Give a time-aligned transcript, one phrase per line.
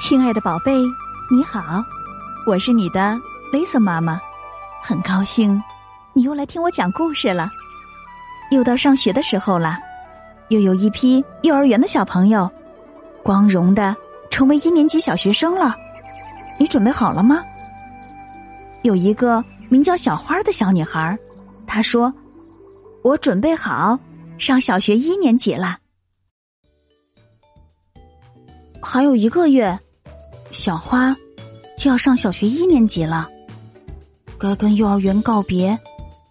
[0.00, 0.72] 亲爱的宝贝，
[1.30, 1.84] 你好，
[2.46, 3.20] 我是你的
[3.52, 4.18] Lisa 妈妈，
[4.82, 5.62] 很高兴
[6.14, 7.50] 你又来听我讲故事了。
[8.50, 9.78] 又到上学的时候了，
[10.48, 12.50] 又有一批幼儿园的小朋友
[13.22, 13.94] 光荣的
[14.30, 15.76] 成为一年级小学生了。
[16.58, 17.44] 你准备好了吗？
[18.82, 21.16] 有一个名叫小花的小女孩，
[21.66, 22.12] 她说
[23.04, 24.00] ：“我准备好
[24.38, 25.76] 上小学一年级了。”
[28.82, 29.78] 还有一个月，
[30.60, 31.16] 小花
[31.74, 33.30] 就要上小学一年级了，
[34.38, 35.78] 该跟幼儿园告别，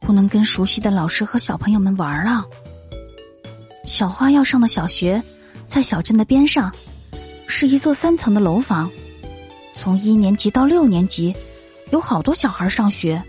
[0.00, 2.42] 不能跟熟悉的老师和小朋友们玩了。
[3.84, 5.22] 小花要上的小学
[5.68, 6.72] 在小镇的边上，
[7.46, 8.90] 是一座三层的楼房。
[9.76, 11.36] 从一年级到六年级，
[11.90, 13.22] 有好多小孩上学。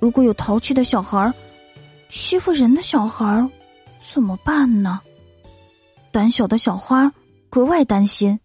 [0.00, 1.30] 如果有淘气的小孩
[2.08, 3.46] 欺负人的小孩
[4.00, 5.02] 怎么办呢？
[6.10, 7.12] 胆小的小花。
[7.50, 8.40] 格外担心。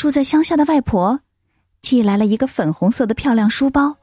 [0.00, 1.20] 住在乡下的外婆
[1.82, 3.94] 寄来了一个粉红色的漂亮书包，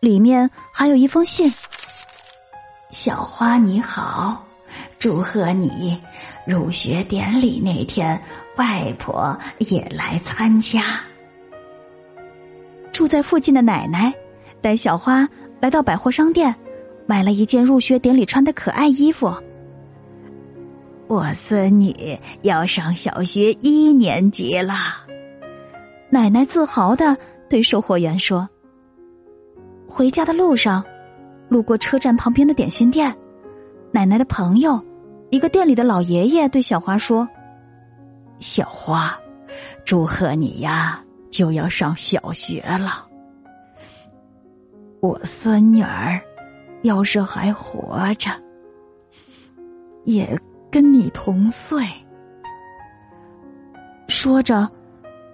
[0.00, 1.52] 里面还有一封信。
[2.90, 4.46] 小花你好，
[4.98, 6.00] 祝贺你
[6.46, 8.18] 入学典礼那天，
[8.56, 10.98] 外婆也来参加。
[12.90, 14.10] 住在附近的奶奶
[14.62, 15.28] 带小花
[15.60, 16.56] 来到百货商店，
[17.04, 19.36] 买了一件入学典礼穿的可爱衣服。
[21.06, 24.74] 我孙女要上小学一年级了，
[26.10, 27.16] 奶奶自豪的
[27.48, 28.48] 对售货员说。
[29.88, 30.84] 回家的路上，
[31.48, 33.14] 路过车站旁边的点心店，
[33.90, 34.82] 奶奶的朋友，
[35.30, 37.28] 一个店里的老爷爷对小花说
[38.38, 39.18] ：“小花，
[39.84, 43.06] 祝贺你呀，就要上小学了。
[45.00, 46.20] 我孙女儿
[46.82, 48.30] 要是还活着，
[50.04, 50.28] 也。”
[50.70, 51.82] 跟你同岁，
[54.06, 54.70] 说着，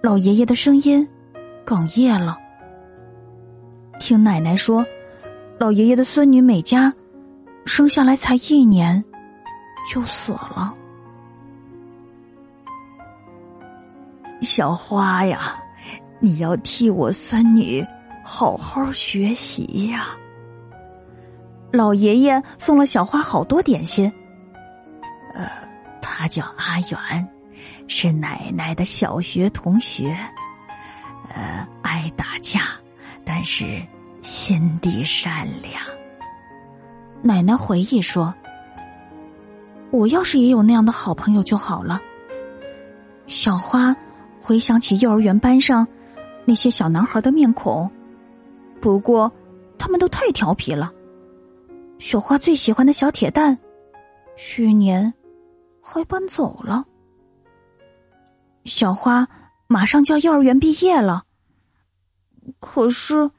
[0.05, 1.09] 老爷爷的声音
[1.65, 2.37] 哽咽了。
[3.99, 4.85] 听奶奶说，
[5.57, 6.93] 老爷爷的孙女美嘉
[7.65, 9.03] 生下来才一年
[9.91, 10.77] 就死了。
[14.43, 15.57] 小花呀，
[16.19, 17.83] 你要替我孙女
[18.23, 20.09] 好好学习呀！
[21.71, 24.13] 老爷爷送了小花好多点心。
[25.33, 25.49] 呃，
[25.99, 27.27] 他叫阿远，
[27.87, 30.15] 是奶奶的小学同学。
[31.33, 32.61] 呃，爱打架，
[33.23, 33.81] 但是
[34.21, 35.73] 心地善良。
[37.21, 38.33] 奶奶回忆说
[39.91, 41.99] ：“我要是也有那样的好朋友就好了。”
[43.27, 43.95] 小花
[44.39, 45.87] 回想起幼儿园班上
[46.45, 47.89] 那些小男孩的面孔，
[48.79, 49.31] 不过
[49.77, 50.91] 他们都太调皮了。
[51.97, 53.57] 小花最喜欢的小铁蛋，
[54.35, 55.13] 去年。
[55.87, 56.83] 还搬走了。
[58.65, 59.27] 小花
[59.67, 61.25] 马上就要幼儿园毕业了，
[62.59, 63.31] 可是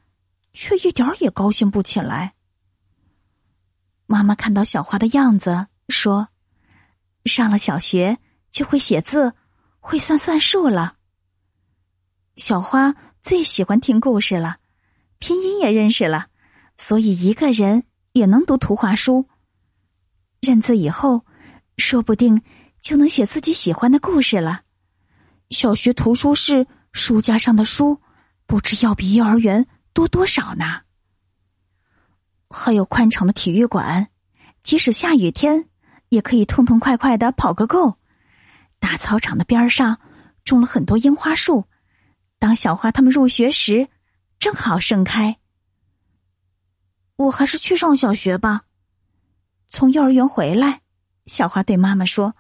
[0.53, 2.35] 却一点也高兴不起来。
[4.07, 6.29] 妈妈看到小花的样子，说
[7.27, 8.19] ：“上了小学
[8.51, 9.35] 就会写字，
[9.81, 10.97] 会算算数了。”
[12.37, 14.59] 小花最喜欢听故事了，
[15.19, 16.29] 拼音也认识了，
[16.77, 19.27] 所以一个人也能读图画书。
[20.41, 21.25] 认字以后。
[21.79, 22.41] 说不定
[22.81, 24.63] 就能写自己喜欢的故事了。
[25.51, 28.01] 小学图书室书架上的书，
[28.47, 30.83] 不知要比幼儿园多多少呢。
[32.51, 34.09] 还有宽敞的体育馆，
[34.61, 35.69] 即使下雨天
[36.09, 37.99] 也可以痛痛快快的跑个够。
[38.79, 40.01] 大操场的边上
[40.45, 41.65] 种了很多樱花树，
[42.39, 43.89] 当小花他们入学时，
[44.39, 45.39] 正好盛开。
[47.17, 48.63] 我还是去上小学吧。
[49.69, 50.83] 从幼儿园回来。
[51.25, 52.37] 小花对妈妈说：“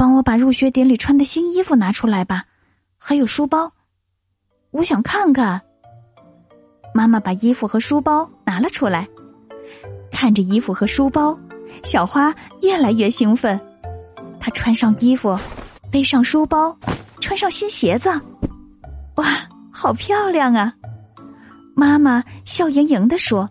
[0.00, 2.46] 帮我把入学典礼穿的新衣服拿出来吧，
[2.96, 3.70] 还有书包，
[4.70, 5.60] 我想看看。”
[6.94, 9.06] 妈妈把衣服和书包拿了出来，
[10.10, 11.38] 看着衣服和书包，
[11.84, 13.60] 小花越来越兴奋。
[14.40, 15.38] 她穿上衣服，
[15.92, 16.74] 背上书包，
[17.20, 18.10] 穿上新鞋子，
[19.16, 20.72] 哇，好漂亮啊！
[21.76, 23.50] 妈妈笑盈盈的说。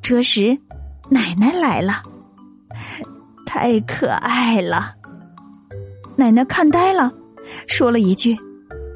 [0.00, 0.58] 这时，
[1.10, 2.02] 奶奶来了。
[3.44, 4.94] 太可爱了，
[6.16, 7.12] 奶奶看呆了，
[7.66, 8.38] 说了一句：“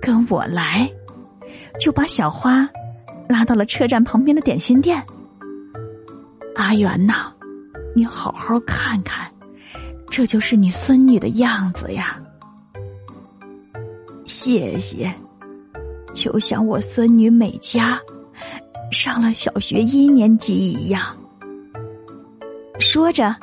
[0.00, 0.90] 跟我来。”
[1.80, 2.68] 就把小花
[3.28, 5.02] 拉到了车站旁边的点心店。
[6.56, 7.32] 阿元呐，
[7.94, 9.30] 你好好看看，
[10.10, 12.20] 这就是你孙女的样子呀。
[14.24, 15.12] 谢谢，
[16.14, 17.98] 就像我孙女美嘉
[18.90, 21.02] 上了小学一年级一样。
[22.78, 23.34] 说着。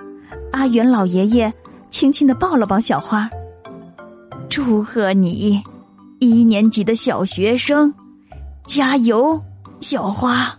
[0.51, 1.53] 阿元老爷爷
[1.89, 3.29] 轻轻的抱了抱小花，
[4.49, 5.61] 祝贺你，
[6.19, 7.93] 一年级的小学生，
[8.65, 9.41] 加油，
[9.79, 10.57] 小花！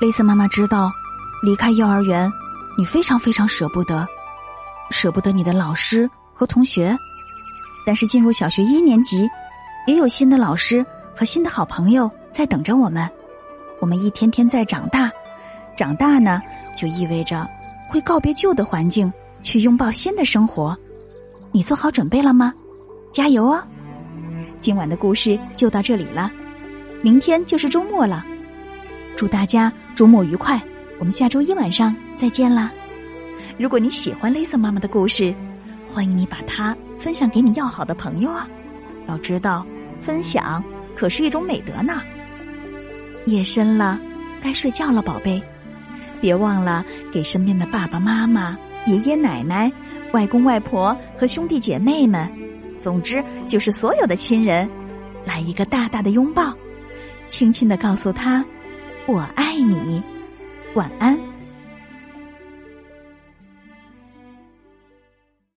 [0.00, 0.90] 蕾丝妈妈知道，
[1.42, 2.30] 离开幼儿园，
[2.76, 4.06] 你非常非常舍不得，
[4.90, 6.96] 舍不得你的老师和同学。
[7.86, 9.28] 但是进入小学一年级，
[9.86, 10.84] 也有新的老师
[11.16, 13.08] 和新的好朋友在等着我们。
[13.80, 15.10] 我们一天天在长大，
[15.78, 16.42] 长大呢，
[16.76, 17.48] 就意味着
[17.88, 19.12] 会告别旧的环境，
[19.44, 20.76] 去拥抱新的生活。
[21.52, 22.52] 你做好准备了吗？
[23.12, 23.62] 加油哦！
[24.58, 26.32] 今晚的故事就到这里了，
[27.00, 28.26] 明天就是周末了。
[29.16, 30.60] 祝大家周末愉快！
[30.98, 32.72] 我们下周一晚上再见啦！
[33.56, 35.32] 如果你喜欢蕾丝妈妈的故事，
[35.86, 38.48] 欢迎你把它分享给你要好的朋友啊！
[39.06, 39.64] 要知道，
[40.00, 40.62] 分享
[40.96, 42.02] 可是一种美德呢。
[43.26, 44.00] 夜深了，
[44.42, 45.40] 该睡觉了，宝贝，
[46.20, 49.72] 别忘了给身边的爸爸妈妈、爷爷奶奶、
[50.12, 52.30] 外公外婆和兄弟姐妹们，
[52.80, 54.70] 总之就是所有的亲人，
[55.24, 56.54] 来一个大大的拥抱，
[57.28, 58.44] 轻轻的告诉他。
[59.06, 60.02] 我爱你，
[60.74, 61.27] 晚安。